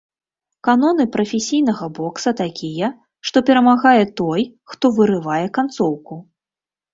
Каноны 0.67 1.03
прафесійнага 1.15 1.85
бокса 1.97 2.33
такія, 2.41 2.87
што 3.31 3.37
перамагае 3.51 4.05
той, 4.23 4.41
хто 4.75 4.85
вырывае 4.97 5.45
канцоўку. 5.61 6.19